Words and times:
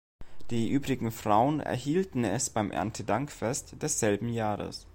Die 0.49 0.71
übrigen 0.71 1.11
Frauen 1.11 1.59
erhielten 1.59 2.23
es 2.23 2.49
beim 2.49 2.71
Erntedankfest 2.71 3.79
desselben 3.83 4.29
Jahres. 4.29 4.87